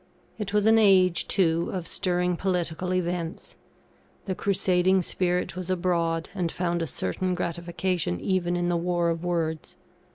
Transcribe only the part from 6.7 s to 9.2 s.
a certain gratification even in the war